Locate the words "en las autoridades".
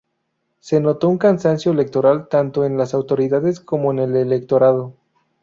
2.65-3.59